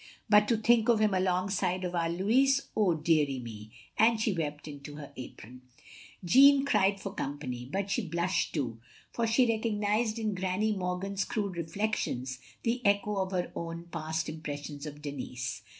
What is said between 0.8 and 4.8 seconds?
of him alongside of our Louis, oh deary me," and she wept